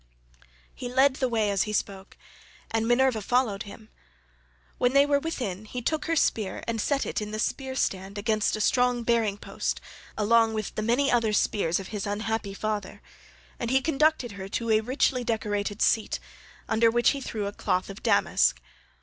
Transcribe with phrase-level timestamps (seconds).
[0.73, 2.17] He led the way as he spoke,
[2.71, 3.89] and Minerva followed him.
[4.79, 8.17] When they were within he took her spear and set it in the spear stand
[8.17, 9.79] against a strong bearing post
[10.17, 13.03] along with the many other spears of his unhappy father,
[13.59, 16.17] and he conducted her to a richly decorated seat
[16.67, 18.59] under which he threw a cloth of damask.